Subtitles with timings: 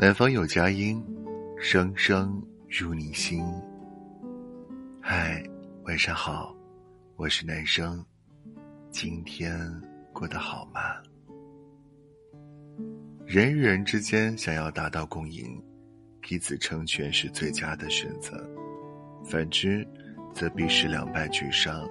[0.00, 1.04] 南方有佳音，
[1.60, 3.44] 声声入你心。
[5.00, 5.42] 嗨，
[5.86, 6.54] 晚上好，
[7.16, 8.06] 我是男生，
[8.92, 9.58] 今天
[10.12, 10.80] 过得好吗？
[13.26, 15.60] 人与人之间想要达到共赢，
[16.20, 18.48] 彼此成全是最佳的选择，
[19.24, 19.84] 反之，
[20.32, 21.84] 则必是两败俱伤。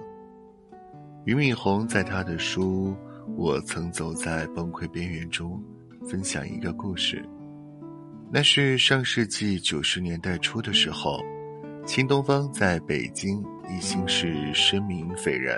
[1.26, 2.96] 俞敏洪在他的书
[3.36, 5.62] 《我曾走在崩溃边缘》中，
[6.08, 7.22] 分享一个故事。
[8.30, 11.18] 那是上世纪九十年代初的时候，
[11.86, 15.56] 新东方在北京一心是声名斐然，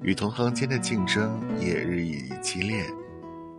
[0.00, 2.82] 与同行间的竞争也日益激烈。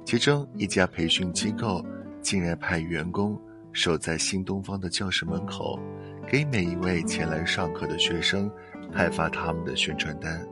[0.03, 1.85] 其中一家培训机构
[2.19, 3.39] 竟然派员工
[3.71, 5.79] 守在新东方的教室门口，
[6.27, 8.49] 给每一位前来上课的学生
[8.91, 10.43] 派发他们的宣传单。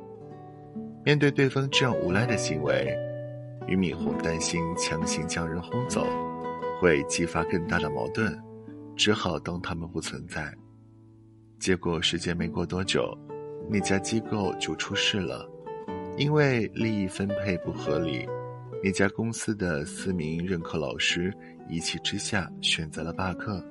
[1.03, 2.95] 面对对方这样无赖的行为，
[3.66, 6.05] 俞敏洪担心强行将人轰走。
[6.85, 8.39] 会激发更大的矛盾，
[8.95, 10.53] 只好当他们不存在。
[11.59, 13.11] 结果时间没过多久，
[13.67, 15.50] 那家机构就出事了，
[16.16, 18.30] 因为利益分配不合理，
[18.83, 21.33] 那家公司的四名任课老师
[21.67, 23.66] 一气之下选择了罢课。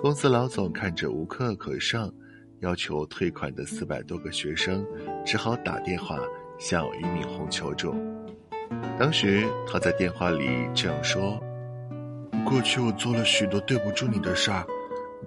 [0.00, 2.12] 公司老总看着无课可上，
[2.58, 4.84] 要求退款的四百多个学生，
[5.24, 6.18] 只好打电话
[6.58, 7.94] 向俞敏洪求助。
[8.98, 11.40] 当时他在电话里这样说。
[12.44, 14.66] 过去我做了许多对不住你的事儿，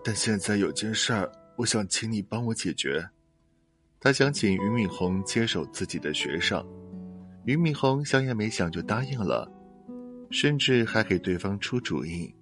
[0.04, 3.04] 但现在有件事儿，我想请你帮我解决。
[4.00, 6.64] 他想请俞敏洪接手自己的学生，
[7.46, 9.52] 俞敏洪想也没想就答应了，
[10.30, 12.34] 甚至还给对方出主意。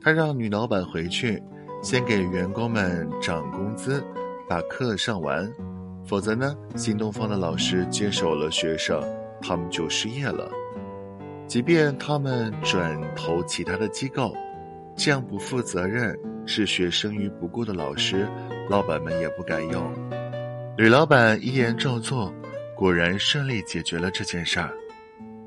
[0.00, 1.40] 他让女老板回去，
[1.82, 4.04] 先给员工们涨工资，
[4.48, 5.50] 把课上完，
[6.04, 9.00] 否则呢，新东方的老师接手了学生，
[9.40, 10.50] 他们就失业了。
[11.46, 14.34] 即便他们转投其他的机构，
[14.96, 18.26] 这样不负责任、置学生于不顾的老师，
[18.68, 19.94] 老板们也不敢用。
[20.76, 22.32] 吕老板一言照做，
[22.76, 24.72] 果然顺利解决了这件事儿。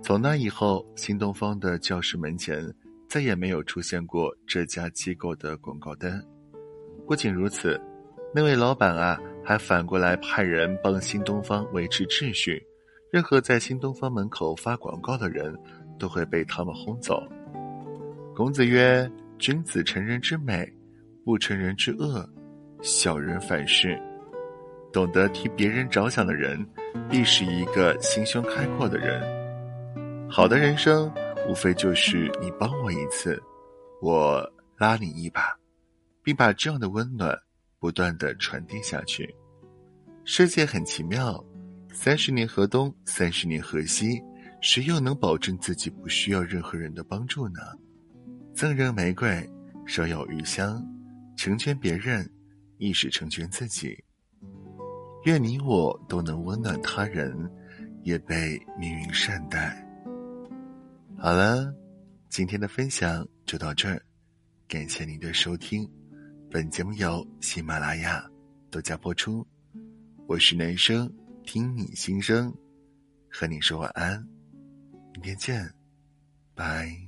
[0.01, 2.63] 从那以后，新东方的教室门前
[3.09, 6.23] 再也没有出现过这家机构的广告单。
[7.05, 7.79] 不仅如此，
[8.33, 12.63] 那位老板啊，还反过来派人帮新东方维持秩序，
[13.11, 15.53] 任何在新东方门口发广告的人。
[15.97, 17.21] 都会被他们轰走。
[18.35, 19.09] 孔子曰
[19.39, 20.71] ：“君子成人之美，
[21.25, 22.27] 不成人之恶。
[22.81, 23.99] 小人反是。”
[24.93, 26.65] 懂得替别人着想的人，
[27.09, 29.21] 必是一个心胸开阔的人。
[30.29, 31.11] 好的人生，
[31.47, 33.39] 无非就是你帮我一次，
[34.01, 34.41] 我
[34.77, 35.55] 拉你一把，
[36.23, 37.37] 并把这样的温暖
[37.79, 39.35] 不断的传递下去。
[40.23, 41.43] 世界很奇妙，
[41.91, 44.19] 三十年河东，三十年河西。
[44.67, 47.61] 谁又能保证自己不需要任何人的帮助呢？
[48.53, 49.50] 赠人玫瑰，
[49.85, 50.85] 手有余香，
[51.38, 52.29] 成全别人，
[52.77, 53.97] 亦是成全自己。
[55.23, 57.50] 愿你我都能温暖他人，
[58.03, 59.81] 也被命运善待。
[61.17, 61.73] 好了，
[62.27, 64.01] 今天的分享就到这儿，
[64.67, 65.89] 感谢您的收听。
[66.51, 68.22] 本节目由喜马拉雅
[68.69, 69.47] 独家播出，
[70.27, 71.09] 我是男生，
[71.45, 72.53] 听你心声，
[73.31, 74.36] 和你说晚安。
[75.17, 75.73] 明天见，
[76.53, 77.06] 拜。